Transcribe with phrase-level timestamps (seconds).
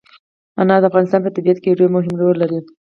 [0.61, 2.59] انار د افغانستان په طبیعت کې یو ډېر مهم رول لري.